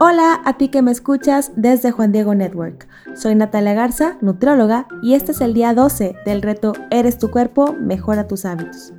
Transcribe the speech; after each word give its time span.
Hola 0.00 0.40
a 0.44 0.56
ti 0.56 0.68
que 0.68 0.80
me 0.80 0.92
escuchas 0.92 1.50
desde 1.56 1.90
Juan 1.90 2.12
Diego 2.12 2.32
Network. 2.32 2.86
Soy 3.16 3.34
Natalia 3.34 3.74
Garza, 3.74 4.16
nutrióloga, 4.20 4.86
y 5.02 5.14
este 5.14 5.32
es 5.32 5.40
el 5.40 5.54
día 5.54 5.74
12 5.74 6.14
del 6.24 6.40
reto 6.40 6.72
Eres 6.92 7.18
tu 7.18 7.32
cuerpo, 7.32 7.72
mejora 7.72 8.28
tus 8.28 8.44
hábitos. 8.44 8.92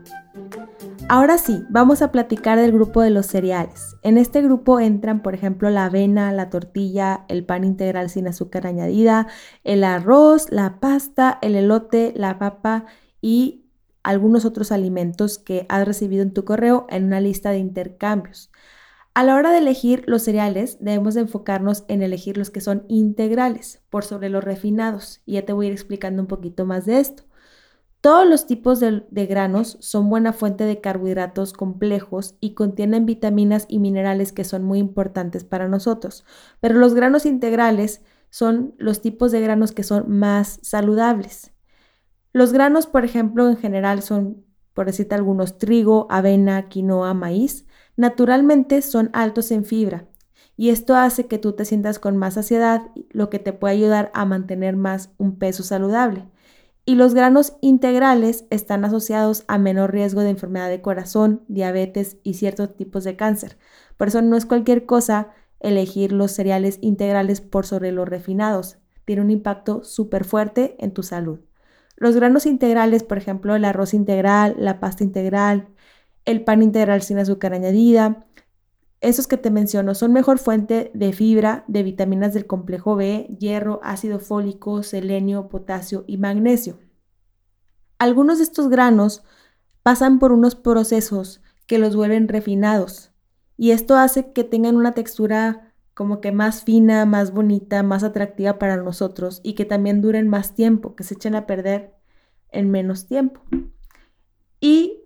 Ahora 1.07 1.38
sí, 1.38 1.63
vamos 1.70 2.01
a 2.01 2.12
platicar 2.12 2.59
del 2.59 2.73
grupo 2.73 3.01
de 3.01 3.12
los 3.12 3.27
cereales. 3.27 3.96
En 4.04 4.17
este 4.17 4.41
grupo 4.41 4.81
entran, 4.81 5.21
por 5.21 5.33
ejemplo, 5.33 5.70
la 5.70 5.85
avena, 5.85 6.33
la 6.33 6.49
tortilla, 6.49 7.24
el 7.29 7.46
pan 7.46 7.63
integral 7.63 8.10
sin 8.10 8.28
azúcar 8.28 8.68
añadida, 8.68 9.28
el 9.63 9.86
arroz, 9.86 10.52
la 10.52 10.81
pasta, 10.81 11.40
el 11.42 11.56
elote, 11.56 12.12
la 12.13 12.40
papa 12.40 12.84
y 13.22 13.63
algunos 14.04 14.44
otros 14.44 14.74
alimentos 14.74 15.40
que 15.40 15.66
has 15.70 15.88
recibido 15.88 16.23
en 16.23 16.34
tu 16.34 16.44
correo 16.44 16.88
en 16.90 17.05
una 17.05 17.22
lista 17.22 17.52
de 17.52 17.59
intercambios. 17.59 18.52
A 19.13 19.23
la 19.23 19.35
hora 19.35 19.52
de 19.52 19.57
elegir 19.57 20.03
los 20.07 20.23
cereales, 20.23 20.77
debemos 20.80 21.13
de 21.16 21.21
enfocarnos 21.21 21.84
en 21.88 22.02
elegir 22.03 22.38
los 22.38 22.52
que 22.52 22.61
son 22.61 22.85
integrales 22.88 23.81
por 23.89 24.05
sobre 24.05 24.29
los 24.29 24.43
refinados. 24.43 25.21
Y 25.25 25.34
ya 25.34 25.45
te 25.45 25.53
voy 25.53 25.65
a 25.65 25.70
ir 25.70 25.73
explicando 25.73 26.21
un 26.21 26.27
poquito 26.27 26.65
más 26.65 26.85
de 26.85 26.99
esto. 26.99 27.23
Todos 28.01 28.25
los 28.25 28.48
tipos 28.48 28.79
de, 28.79 29.03
de, 29.09 29.25
granos 29.25 29.77
son 29.81 30.09
buena 30.09 30.31
fuente 30.31 30.63
de 30.63 30.79
carbohidratos 30.79 31.51
complejos 31.51 32.35
y 32.39 32.53
contienen 32.53 33.05
vitaminas 33.05 33.65
y 33.67 33.79
minerales 33.79 34.31
que 34.31 34.45
son 34.45 34.63
muy 34.63 34.79
importantes 34.79 35.43
para 35.43 35.67
nosotros. 35.67 36.23
Pero 36.62 36.76
los 36.76 36.93
granos 36.93 37.26
integrales 37.26 38.01
son 38.29 38.73
los 38.77 39.01
tipos 39.01 39.34
de 39.34 39.41
granos 39.41 39.73
que 39.73 39.84
son 39.84 40.09
más 40.09 40.59
saludables. 40.62 41.51
Los 42.31 42.53
granos, 42.53 42.87
por 42.87 43.05
ejemplo, 43.05 43.49
en 43.49 43.57
general 43.57 44.01
son, 44.01 44.45
por 44.79 44.85
decirte 44.85 45.13
algunos, 45.13 45.57
trigo, 45.57 46.07
avena, 46.09 46.69
quinoa, 46.69 47.13
maíz 47.13 47.65
naturalmente 47.97 48.81
son 48.81 49.09
altos 49.11 49.51
en 49.51 49.65
fibra 49.65 50.05
y 50.55 50.70
esto 50.70 50.95
hace 50.95 51.27
que 51.27 51.37
tú 51.37 51.51
te 51.51 51.65
sientas 51.65 51.99
con 51.99 52.15
más 52.15 52.35
saciedad, 52.35 52.84
lo 53.09 53.29
que 53.29 53.39
te 53.39 53.51
puede 53.51 53.73
ayudar 53.73 54.09
a 54.13 54.23
mantener 54.23 54.77
más 54.77 55.09
un 55.17 55.37
peso 55.37 55.63
saludable. 55.63 56.29
Y 56.85 56.95
los 56.95 57.13
granos 57.13 57.57
integrales 57.59 58.45
están 58.51 58.85
asociados 58.85 59.43
a 59.49 59.57
menor 59.57 59.91
riesgo 59.91 60.21
de 60.21 60.29
enfermedad 60.29 60.70
de 60.70 60.82
corazón, 60.82 61.43
diabetes 61.49 62.15
y 62.23 62.35
ciertos 62.35 62.77
tipos 62.77 63.04
de 63.04 63.17
cáncer. 63.17 63.57
Por 63.98 64.08
eso 64.08 64.22
no 64.22 64.38
es 64.38 64.45
cualquier 64.45 64.86
cosa 64.86 65.32
elegir 65.59 66.14
los 66.14 66.32
cereales 66.32 66.78
integrales 66.80 67.42
por 67.42 67.66
sobre 67.66 67.92
los 67.92 68.08
refinados. 68.08 68.78
Tiene 69.04 69.23
un 69.23 69.30
impacto 69.30 69.84
súper 69.84 70.23
fuerte 70.23 70.78
en 70.80 70.94
tu 70.94 71.04
salud. 71.04 71.42
Los 72.00 72.16
granos 72.16 72.45
integrales, 72.45 73.03
por 73.03 73.17
ejemplo, 73.17 73.58
el 73.58 73.66
arroz 73.66 73.94
integral, 73.94 74.55
la 74.58 74.80
pasta 74.80 75.03
integral, 75.03 75.67
el 76.23 76.45
pan 76.45 76.64
integral 76.64 77.02
sin 77.02 77.19
azúcar 77.19 77.53
añadida. 77.53 78.25
Esos 79.02 79.28
que 79.28 79.36
te 79.36 79.52
menciono 79.52 79.94
son 79.95 80.14
mejor 80.14 80.39
fuente 80.39 80.92
de 80.94 81.11
fibra, 81.11 81.66
de 81.67 81.83
vitaminas 81.83 82.33
del 82.33 82.47
complejo 82.47 82.95
B, 82.95 83.36
hierro, 83.38 83.81
ácido 83.83 84.20
fólico, 84.20 84.81
selenio, 84.81 85.50
potasio 85.50 86.05
y 86.08 86.17
magnesio. 86.17 86.80
Algunos 87.97 88.38
de 88.38 88.45
estos 88.45 88.70
granos 88.70 89.23
pasan 89.83 90.20
por 90.20 90.31
unos 90.31 90.55
procesos 90.55 91.42
que 91.67 91.80
los 91.80 91.97
vuelven 91.97 92.30
refinados 92.30 93.11
y 93.58 93.72
esto 93.72 93.97
hace 93.97 94.31
que 94.31 94.45
tengan 94.45 94.77
una 94.77 94.94
textura 94.94 95.69
como 96.00 96.22
que 96.22 96.31
más 96.31 96.64
fina, 96.64 97.05
más 97.05 97.33
bonita, 97.33 97.83
más 97.83 98.03
atractiva 98.05 98.58
para 98.58 98.78
nosotros 98.78 99.42
y 99.44 99.52
que 99.52 99.66
también 99.66 100.00
duren 100.00 100.30
más 100.30 100.55
tiempo, 100.55 100.95
que 100.95 101.03
se 101.03 101.16
echen 101.16 101.36
a 101.36 101.45
perder 101.45 101.94
en 102.53 102.72
menos 102.72 103.05
tiempo. 103.05 103.42
Y 104.61 105.02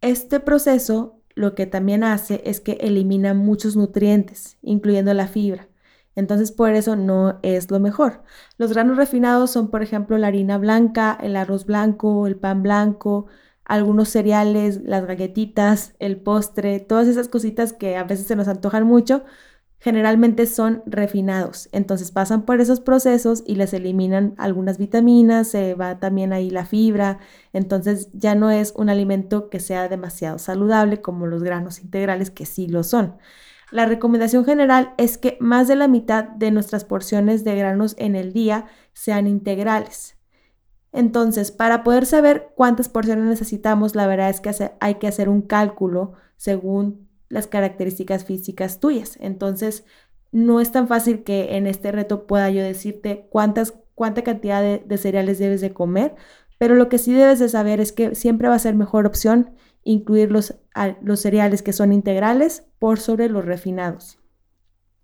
este 0.00 0.40
proceso 0.40 1.20
lo 1.36 1.54
que 1.54 1.66
también 1.66 2.02
hace 2.02 2.42
es 2.46 2.58
que 2.58 2.72
elimina 2.80 3.32
muchos 3.32 3.76
nutrientes, 3.76 4.58
incluyendo 4.60 5.14
la 5.14 5.28
fibra. 5.28 5.68
Entonces, 6.16 6.50
por 6.50 6.70
eso 6.70 6.96
no 6.96 7.38
es 7.44 7.70
lo 7.70 7.78
mejor. 7.78 8.24
Los 8.58 8.72
granos 8.72 8.96
refinados 8.96 9.52
son, 9.52 9.70
por 9.70 9.84
ejemplo, 9.84 10.18
la 10.18 10.26
harina 10.26 10.58
blanca, 10.58 11.16
el 11.22 11.36
arroz 11.36 11.64
blanco, 11.64 12.26
el 12.26 12.34
pan 12.34 12.64
blanco, 12.64 13.26
algunos 13.64 14.08
cereales, 14.08 14.82
las 14.82 15.06
galletitas, 15.06 15.94
el 16.00 16.16
postre, 16.16 16.80
todas 16.80 17.06
esas 17.06 17.28
cositas 17.28 17.72
que 17.72 17.96
a 17.96 18.02
veces 18.02 18.26
se 18.26 18.34
nos 18.34 18.48
antojan 18.48 18.82
mucho, 18.82 19.22
generalmente 19.84 20.46
son 20.46 20.82
refinados. 20.86 21.68
Entonces 21.70 22.10
pasan 22.10 22.46
por 22.46 22.58
esos 22.58 22.80
procesos 22.80 23.44
y 23.46 23.56
les 23.56 23.74
eliminan 23.74 24.34
algunas 24.38 24.78
vitaminas, 24.78 25.48
se 25.48 25.74
va 25.74 25.98
también 25.98 26.32
ahí 26.32 26.48
la 26.48 26.64
fibra. 26.64 27.18
Entonces 27.52 28.08
ya 28.14 28.34
no 28.34 28.50
es 28.50 28.72
un 28.78 28.88
alimento 28.88 29.50
que 29.50 29.60
sea 29.60 29.90
demasiado 29.90 30.38
saludable 30.38 31.02
como 31.02 31.26
los 31.26 31.42
granos 31.42 31.80
integrales 31.80 32.30
que 32.30 32.46
sí 32.46 32.66
lo 32.66 32.82
son. 32.82 33.18
La 33.70 33.84
recomendación 33.84 34.46
general 34.46 34.94
es 34.96 35.18
que 35.18 35.36
más 35.38 35.68
de 35.68 35.76
la 35.76 35.86
mitad 35.86 36.24
de 36.24 36.50
nuestras 36.50 36.86
porciones 36.86 37.44
de 37.44 37.54
granos 37.54 37.94
en 37.98 38.16
el 38.16 38.32
día 38.32 38.64
sean 38.94 39.26
integrales. 39.26 40.16
Entonces, 40.92 41.52
para 41.52 41.84
poder 41.84 42.06
saber 42.06 42.52
cuántas 42.54 42.88
porciones 42.88 43.26
necesitamos, 43.26 43.94
la 43.94 44.06
verdad 44.06 44.30
es 44.30 44.40
que 44.40 44.50
hay 44.80 44.94
que 44.94 45.08
hacer 45.08 45.28
un 45.28 45.42
cálculo 45.42 46.14
según 46.38 47.03
las 47.28 47.46
características 47.46 48.24
físicas 48.24 48.80
tuyas. 48.80 49.18
Entonces, 49.20 49.84
no 50.34 50.60
es 50.60 50.72
tan 50.72 50.88
fácil 50.88 51.22
que 51.22 51.56
en 51.56 51.66
este 51.66 51.92
reto 51.92 52.26
pueda 52.26 52.50
yo 52.50 52.62
decirte 52.62 53.28
cuántas, 53.30 53.74
cuánta 53.94 54.22
cantidad 54.22 54.62
de, 54.62 54.98
cereales 54.98 55.38
debes 55.38 55.60
de 55.60 55.72
comer, 55.72 56.16
pero 56.58 56.74
lo 56.74 56.88
que 56.88 56.98
sí 56.98 57.12
debes 57.12 57.38
de 57.38 57.48
saber 57.48 57.80
es 57.80 57.92
que 57.92 58.14
siempre 58.16 58.48
va 58.48 58.56
a 58.56 58.58
ser 58.58 58.74
mejor 58.74 59.06
opción 59.06 59.50
incluir 59.84 60.32
los, 60.32 60.56
los 61.02 61.20
cereales 61.20 61.62
que 61.62 61.72
son 61.72 61.92
integrales 61.92 62.66
por 62.78 62.98
sobre 62.98 63.28
los 63.28 63.44
refinados. 63.44 64.18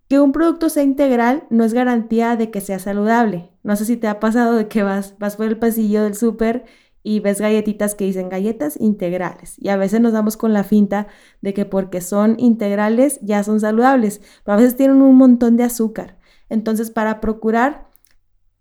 Que 0.09 0.19
un 0.19 0.33
producto 0.33 0.67
sea 0.67 0.83
integral 0.83 1.45
no 1.49 1.63
es 1.63 1.73
garantía 1.73 2.35
de 2.35 2.51
que 2.51 2.59
sea 2.59 2.79
saludable. 2.79 3.51
No 3.63 3.77
sé 3.77 3.85
si 3.85 3.95
te 3.95 4.07
ha 4.07 4.19
pasado 4.19 4.55
de 4.55 4.67
que 4.67 4.83
vas, 4.83 5.15
vas 5.17 5.37
por 5.37 5.45
el 5.45 5.57
pasillo 5.57 6.03
del 6.03 6.15
súper 6.15 6.65
y 7.03 7.19
ves 7.19 7.41
galletitas 7.41 7.95
que 7.95 8.05
dicen 8.05 8.29
galletas 8.29 8.79
integrales. 8.79 9.55
Y 9.57 9.69
a 9.69 9.77
veces 9.77 10.01
nos 10.01 10.13
damos 10.13 10.37
con 10.37 10.53
la 10.53 10.63
finta 10.63 11.07
de 11.41 11.53
que 11.53 11.65
porque 11.65 12.01
son 12.01 12.35
integrales 12.39 13.19
ya 13.21 13.43
son 13.43 13.59
saludables, 13.59 14.21
pero 14.43 14.55
a 14.55 14.57
veces 14.57 14.75
tienen 14.75 15.01
un 15.01 15.15
montón 15.15 15.57
de 15.57 15.63
azúcar. 15.63 16.17
Entonces, 16.49 16.91
para 16.91 17.21
procurar 17.21 17.89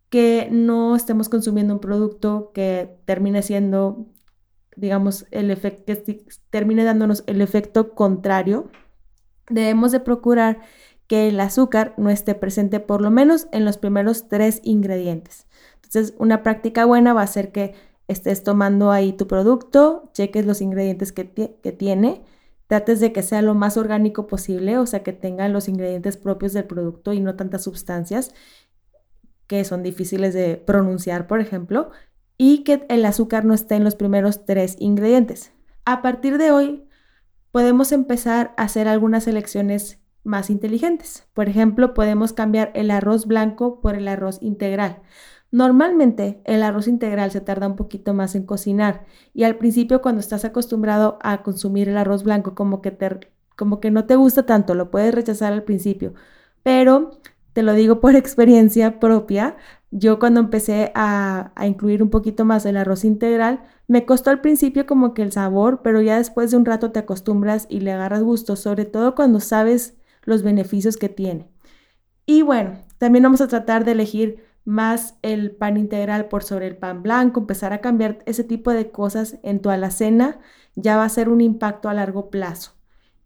que 0.08 0.48
no 0.50 0.96
estemos 0.96 1.28
consumiendo 1.28 1.74
un 1.74 1.80
producto 1.80 2.50
que 2.52 2.98
termine 3.04 3.42
siendo, 3.42 4.06
digamos, 4.76 5.26
el 5.30 5.50
efecto, 5.50 5.84
que 5.86 6.24
termine 6.50 6.84
dándonos 6.84 7.24
el 7.26 7.40
efecto 7.40 7.94
contrario, 7.94 8.70
debemos 9.48 9.92
de 9.92 10.00
procurar 10.00 10.60
que 11.06 11.28
el 11.28 11.40
azúcar 11.40 11.94
no 11.96 12.08
esté 12.10 12.36
presente 12.36 12.78
por 12.78 13.02
lo 13.02 13.10
menos 13.10 13.48
en 13.50 13.64
los 13.64 13.78
primeros 13.78 14.28
tres 14.28 14.60
ingredientes. 14.62 15.48
Entonces, 15.76 16.14
una 16.18 16.44
práctica 16.44 16.84
buena 16.84 17.12
va 17.12 17.22
a 17.22 17.26
ser 17.26 17.50
que 17.50 17.74
estés 18.10 18.42
tomando 18.42 18.90
ahí 18.90 19.12
tu 19.12 19.26
producto, 19.26 20.10
cheques 20.12 20.44
los 20.44 20.60
ingredientes 20.60 21.12
que, 21.12 21.24
tiene, 21.24 22.22
trates 22.66 23.00
de 23.00 23.12
que 23.12 23.22
sea 23.22 23.40
lo 23.40 23.54
más 23.54 23.76
orgánico 23.76 24.26
posible, 24.26 24.78
o 24.78 24.86
sea, 24.86 25.02
que 25.02 25.12
tenga 25.12 25.48
los 25.48 25.68
ingredientes 25.68 26.16
propios 26.16 26.52
del 26.52 26.64
producto 26.64 27.12
y 27.12 27.20
no 27.20 27.36
tantas 27.36 27.62
sustancias 27.64 28.34
que 29.46 29.64
son 29.64 29.82
difíciles 29.82 30.34
de 30.34 30.56
pronunciar, 30.56 31.26
por 31.26 31.40
ejemplo, 31.40 31.90
y 32.36 32.64
que 32.64 32.84
el 32.88 33.04
azúcar 33.04 33.44
no 33.44 33.54
esté 33.54 33.76
en 33.76 33.84
los 33.84 33.96
primeros 33.96 34.44
tres 34.44 34.76
ingredientes. 34.78 35.52
A 35.84 36.02
partir 36.02 36.38
de 36.38 36.50
hoy, 36.50 36.84
podemos 37.52 37.92
empezar 37.92 38.54
a 38.56 38.64
hacer 38.64 38.88
algunas 38.88 39.26
elecciones 39.26 40.00
más 40.24 40.50
inteligentes. 40.50 41.26
Por 41.32 41.48
ejemplo, 41.48 41.94
podemos 41.94 42.32
cambiar 42.32 42.70
el 42.74 42.90
arroz 42.90 43.26
blanco 43.26 43.80
por 43.80 43.94
el 43.94 44.08
arroz 44.08 44.38
integral. 44.40 45.02
Normalmente 45.52 46.40
el 46.44 46.62
arroz 46.62 46.86
integral 46.86 47.32
se 47.32 47.40
tarda 47.40 47.66
un 47.66 47.76
poquito 47.76 48.14
más 48.14 48.34
en 48.36 48.44
cocinar 48.46 49.04
y 49.34 49.42
al 49.44 49.56
principio 49.56 50.00
cuando 50.00 50.20
estás 50.20 50.44
acostumbrado 50.44 51.18
a 51.22 51.42
consumir 51.42 51.88
el 51.88 51.96
arroz 51.96 52.22
blanco 52.22 52.54
como 52.54 52.80
que, 52.80 52.92
te, 52.92 53.18
como 53.56 53.80
que 53.80 53.90
no 53.90 54.06
te 54.06 54.14
gusta 54.14 54.46
tanto, 54.46 54.74
lo 54.74 54.90
puedes 54.90 55.12
rechazar 55.12 55.52
al 55.52 55.64
principio, 55.64 56.14
pero 56.62 57.20
te 57.52 57.62
lo 57.64 57.72
digo 57.74 58.00
por 58.00 58.14
experiencia 58.16 59.00
propia, 59.00 59.56
yo 59.90 60.20
cuando 60.20 60.38
empecé 60.38 60.92
a, 60.94 61.52
a 61.56 61.66
incluir 61.66 62.00
un 62.02 62.10
poquito 62.10 62.44
más 62.44 62.64
el 62.64 62.76
arroz 62.76 63.04
integral, 63.04 63.64
me 63.88 64.06
costó 64.06 64.30
al 64.30 64.40
principio 64.40 64.86
como 64.86 65.14
que 65.14 65.22
el 65.22 65.32
sabor, 65.32 65.80
pero 65.82 66.00
ya 66.00 66.18
después 66.18 66.52
de 66.52 66.58
un 66.58 66.64
rato 66.64 66.92
te 66.92 67.00
acostumbras 67.00 67.66
y 67.68 67.80
le 67.80 67.90
agarras 67.90 68.22
gusto, 68.22 68.54
sobre 68.54 68.84
todo 68.84 69.16
cuando 69.16 69.40
sabes 69.40 69.96
los 70.22 70.44
beneficios 70.44 70.96
que 70.96 71.08
tiene. 71.08 71.48
Y 72.24 72.42
bueno, 72.42 72.78
también 72.98 73.24
vamos 73.24 73.40
a 73.40 73.48
tratar 73.48 73.84
de 73.84 73.92
elegir 73.92 74.49
más 74.70 75.18
el 75.22 75.50
pan 75.50 75.76
integral 75.76 76.26
por 76.26 76.42
sobre 76.42 76.66
el 76.66 76.76
pan 76.76 77.02
blanco, 77.02 77.40
empezar 77.40 77.72
a 77.72 77.80
cambiar 77.80 78.20
ese 78.24 78.44
tipo 78.44 78.70
de 78.70 78.90
cosas 78.90 79.38
en 79.42 79.60
tu 79.60 79.68
alacena, 79.68 80.38
ya 80.76 80.96
va 80.96 81.04
a 81.04 81.08
ser 81.08 81.28
un 81.28 81.40
impacto 81.40 81.88
a 81.88 81.94
largo 81.94 82.30
plazo. 82.30 82.72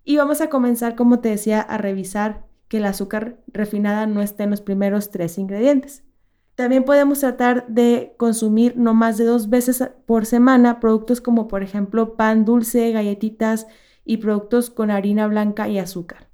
Y 0.04 0.16
vamos 0.16 0.40
a 0.40 0.48
comenzar, 0.48 0.96
como 0.96 1.20
te 1.20 1.28
decía, 1.28 1.60
a 1.60 1.78
revisar 1.78 2.44
que 2.68 2.78
el 2.78 2.86
azúcar 2.86 3.38
refinada 3.46 4.06
no 4.06 4.22
esté 4.22 4.44
en 4.44 4.50
los 4.50 4.60
primeros 4.60 5.10
tres 5.10 5.38
ingredientes. 5.38 6.02
También 6.54 6.84
podemos 6.84 7.20
tratar 7.20 7.66
de 7.68 8.14
consumir 8.16 8.76
no 8.76 8.94
más 8.94 9.18
de 9.18 9.24
dos 9.24 9.50
veces 9.50 9.82
por 10.06 10.24
semana 10.24 10.80
productos 10.80 11.20
como 11.20 11.48
por 11.48 11.62
ejemplo 11.62 12.16
pan 12.16 12.44
dulce, 12.44 12.92
galletitas 12.92 13.66
y 14.04 14.18
productos 14.18 14.70
con 14.70 14.90
harina 14.90 15.26
blanca 15.26 15.68
y 15.68 15.78
azúcar. 15.78 16.28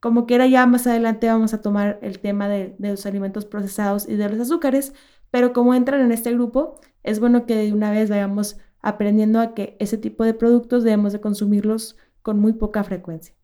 Como 0.00 0.24
quiera, 0.24 0.46
ya 0.46 0.66
más 0.66 0.86
adelante 0.86 1.26
vamos 1.26 1.52
a 1.52 1.60
tomar 1.60 1.98
el 2.02 2.20
tema 2.20 2.48
de, 2.48 2.74
los 2.78 3.04
alimentos 3.04 3.44
procesados 3.44 4.08
y 4.08 4.16
de 4.16 4.30
los 4.30 4.40
azúcares, 4.40 4.94
pero 5.30 5.52
como 5.52 5.74
entran 5.74 6.00
en 6.00 6.10
este 6.10 6.32
grupo, 6.32 6.80
es 7.02 7.20
bueno 7.20 7.44
que 7.44 7.54
de 7.54 7.72
una 7.72 7.90
vez 7.90 8.08
vayamos 8.08 8.56
aprendiendo 8.80 9.40
a 9.40 9.54
que 9.54 9.76
ese 9.78 9.98
tipo 9.98 10.24
de 10.24 10.32
productos 10.32 10.84
debemos 10.84 11.12
de 11.12 11.20
consumirlos 11.20 11.98
con 12.22 12.40
muy 12.40 12.54
poca 12.54 12.82
frecuencia. 12.82 13.34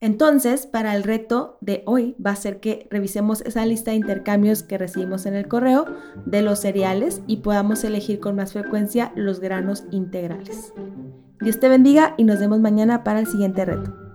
Entonces, 0.00 0.66
para 0.66 0.96
el 0.96 1.04
reto 1.04 1.58
de 1.60 1.82
hoy 1.86 2.16
va 2.24 2.30
a 2.30 2.36
ser 2.36 2.58
que 2.58 2.88
revisemos 2.90 3.42
esa 3.42 3.64
lista 3.66 3.90
de 3.90 3.98
intercambios 3.98 4.62
que 4.62 4.78
recibimos 4.78 5.26
en 5.26 5.34
el 5.34 5.46
correo 5.46 5.84
de 6.24 6.42
los 6.42 6.60
cereales 6.60 7.20
y 7.26 7.38
podamos 7.38 7.84
elegir 7.84 8.18
con 8.18 8.34
más 8.34 8.54
frecuencia 8.54 9.12
los 9.14 9.40
granos 9.40 9.84
integrales. 9.90 10.72
Dios 11.40 11.60
te 11.60 11.68
bendiga 11.68 12.14
y 12.16 12.24
nos 12.24 12.40
vemos 12.40 12.60
mañana 12.60 13.04
para 13.04 13.20
el 13.20 13.26
siguiente 13.26 13.64
reto. 13.64 14.09